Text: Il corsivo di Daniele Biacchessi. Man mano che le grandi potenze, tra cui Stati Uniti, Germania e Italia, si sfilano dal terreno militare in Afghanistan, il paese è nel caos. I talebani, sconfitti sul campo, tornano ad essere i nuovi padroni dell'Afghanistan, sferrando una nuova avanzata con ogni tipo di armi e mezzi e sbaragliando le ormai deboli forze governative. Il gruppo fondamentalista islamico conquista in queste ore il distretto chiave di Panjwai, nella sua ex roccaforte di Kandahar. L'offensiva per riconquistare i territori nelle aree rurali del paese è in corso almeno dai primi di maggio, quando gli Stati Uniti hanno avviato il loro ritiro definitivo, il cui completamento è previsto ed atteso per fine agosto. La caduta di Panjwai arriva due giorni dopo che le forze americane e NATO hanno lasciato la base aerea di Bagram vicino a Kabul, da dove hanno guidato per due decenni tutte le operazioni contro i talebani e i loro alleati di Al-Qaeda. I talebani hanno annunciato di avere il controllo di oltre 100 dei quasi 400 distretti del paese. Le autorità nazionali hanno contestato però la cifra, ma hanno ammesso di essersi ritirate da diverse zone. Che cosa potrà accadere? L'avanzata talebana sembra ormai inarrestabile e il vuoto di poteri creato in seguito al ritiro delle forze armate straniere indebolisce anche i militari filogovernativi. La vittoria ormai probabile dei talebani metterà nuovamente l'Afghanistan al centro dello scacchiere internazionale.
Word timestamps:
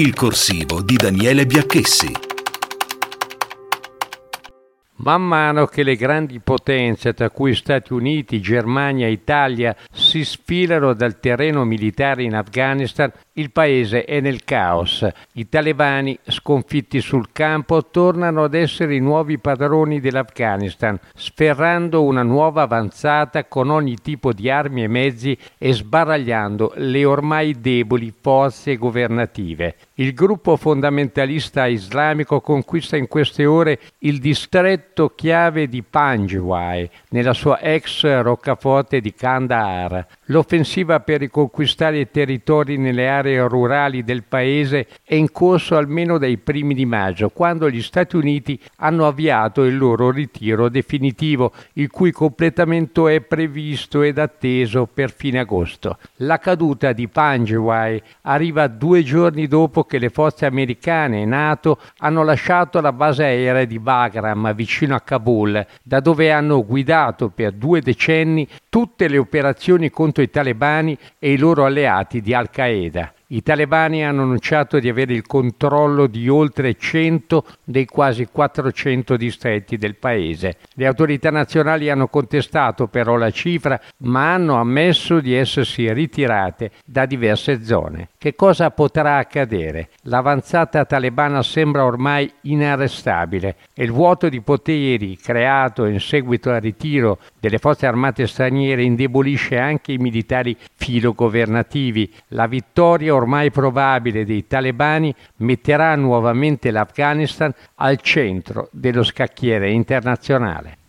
Il 0.00 0.14
corsivo 0.14 0.80
di 0.80 0.96
Daniele 0.96 1.44
Biacchessi. 1.44 2.29
Man 5.02 5.22
mano 5.22 5.64
che 5.64 5.82
le 5.82 5.96
grandi 5.96 6.40
potenze, 6.40 7.14
tra 7.14 7.30
cui 7.30 7.54
Stati 7.54 7.94
Uniti, 7.94 8.38
Germania 8.38 9.06
e 9.06 9.12
Italia, 9.12 9.74
si 9.90 10.22
sfilano 10.26 10.92
dal 10.92 11.18
terreno 11.20 11.64
militare 11.64 12.22
in 12.22 12.34
Afghanistan, 12.34 13.10
il 13.34 13.50
paese 13.50 14.04
è 14.04 14.20
nel 14.20 14.44
caos. 14.44 15.08
I 15.32 15.48
talebani, 15.48 16.18
sconfitti 16.24 17.00
sul 17.00 17.28
campo, 17.32 17.86
tornano 17.86 18.44
ad 18.44 18.52
essere 18.52 18.94
i 18.94 19.00
nuovi 19.00 19.38
padroni 19.38 20.00
dell'Afghanistan, 20.00 20.98
sferrando 21.14 22.02
una 22.02 22.22
nuova 22.22 22.62
avanzata 22.62 23.46
con 23.46 23.70
ogni 23.70 23.96
tipo 24.02 24.34
di 24.34 24.50
armi 24.50 24.82
e 24.82 24.88
mezzi 24.88 25.38
e 25.56 25.72
sbaragliando 25.72 26.72
le 26.76 27.06
ormai 27.06 27.58
deboli 27.58 28.12
forze 28.20 28.76
governative. 28.76 29.76
Il 29.94 30.12
gruppo 30.12 30.56
fondamentalista 30.56 31.66
islamico 31.66 32.42
conquista 32.42 32.98
in 32.98 33.08
queste 33.08 33.46
ore 33.46 33.78
il 34.00 34.18
distretto 34.18 34.88
chiave 35.08 35.68
di 35.68 35.82
Panjwai, 35.82 36.88
nella 37.10 37.32
sua 37.32 37.60
ex 37.60 38.04
roccaforte 38.20 39.00
di 39.00 39.14
Kandahar. 39.14 40.06
L'offensiva 40.26 41.00
per 41.00 41.20
riconquistare 41.20 41.98
i 42.00 42.10
territori 42.10 42.76
nelle 42.76 43.08
aree 43.08 43.46
rurali 43.48 44.04
del 44.04 44.22
paese 44.22 44.86
è 45.02 45.14
in 45.14 45.32
corso 45.32 45.76
almeno 45.76 46.18
dai 46.18 46.38
primi 46.38 46.74
di 46.74 46.86
maggio, 46.86 47.30
quando 47.30 47.68
gli 47.70 47.82
Stati 47.82 48.16
Uniti 48.16 48.60
hanno 48.76 49.06
avviato 49.06 49.64
il 49.64 49.76
loro 49.76 50.10
ritiro 50.10 50.68
definitivo, 50.68 51.52
il 51.74 51.90
cui 51.90 52.12
completamento 52.12 53.08
è 53.08 53.20
previsto 53.20 54.02
ed 54.02 54.18
atteso 54.18 54.86
per 54.92 55.12
fine 55.12 55.40
agosto. 55.40 55.98
La 56.16 56.38
caduta 56.38 56.92
di 56.92 57.08
Panjwai 57.08 58.00
arriva 58.22 58.66
due 58.66 59.02
giorni 59.02 59.46
dopo 59.46 59.84
che 59.84 59.98
le 59.98 60.10
forze 60.10 60.46
americane 60.46 61.22
e 61.22 61.24
NATO 61.24 61.78
hanno 61.98 62.22
lasciato 62.22 62.80
la 62.80 62.92
base 62.92 63.24
aerea 63.24 63.64
di 63.64 63.78
Bagram 63.78 64.54
vicino 64.54 64.89
a 64.94 65.00
Kabul, 65.00 65.66
da 65.82 66.00
dove 66.00 66.30
hanno 66.30 66.64
guidato 66.64 67.28
per 67.28 67.52
due 67.52 67.80
decenni 67.80 68.46
tutte 68.68 69.08
le 69.08 69.18
operazioni 69.18 69.90
contro 69.90 70.22
i 70.22 70.30
talebani 70.30 70.96
e 71.18 71.32
i 71.32 71.38
loro 71.38 71.64
alleati 71.64 72.20
di 72.20 72.34
Al-Qaeda. 72.34 73.12
I 73.32 73.44
talebani 73.44 74.04
hanno 74.04 74.22
annunciato 74.22 74.80
di 74.80 74.88
avere 74.88 75.14
il 75.14 75.24
controllo 75.24 76.08
di 76.08 76.28
oltre 76.28 76.74
100 76.74 77.44
dei 77.62 77.84
quasi 77.84 78.26
400 78.26 79.16
distretti 79.16 79.76
del 79.76 79.94
paese. 79.94 80.56
Le 80.74 80.86
autorità 80.86 81.30
nazionali 81.30 81.90
hanno 81.90 82.08
contestato 82.08 82.88
però 82.88 83.16
la 83.16 83.30
cifra, 83.30 83.80
ma 83.98 84.34
hanno 84.34 84.56
ammesso 84.56 85.20
di 85.20 85.32
essersi 85.32 85.92
ritirate 85.92 86.72
da 86.84 87.06
diverse 87.06 87.62
zone. 87.62 88.08
Che 88.18 88.34
cosa 88.34 88.72
potrà 88.72 89.18
accadere? 89.18 89.90
L'avanzata 90.02 90.84
talebana 90.84 91.44
sembra 91.44 91.84
ormai 91.84 92.28
inarrestabile 92.42 93.54
e 93.72 93.84
il 93.84 93.92
vuoto 93.92 94.28
di 94.28 94.40
poteri 94.40 95.16
creato 95.16 95.84
in 95.84 96.00
seguito 96.00 96.50
al 96.50 96.60
ritiro 96.60 97.18
delle 97.38 97.58
forze 97.58 97.86
armate 97.86 98.26
straniere 98.26 98.82
indebolisce 98.82 99.56
anche 99.56 99.92
i 99.92 99.98
militari 99.98 100.56
filogovernativi. 100.74 102.12
La 102.28 102.48
vittoria 102.48 103.18
ormai 103.20 103.50
probabile 103.50 104.24
dei 104.24 104.46
talebani 104.46 105.14
metterà 105.36 105.94
nuovamente 105.94 106.70
l'Afghanistan 106.70 107.52
al 107.76 108.00
centro 108.00 108.68
dello 108.72 109.02
scacchiere 109.02 109.70
internazionale. 109.70 110.78